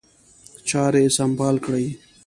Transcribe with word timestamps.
چاري 0.69 1.05
سمبال 1.17 1.55
کړي. 1.65 1.87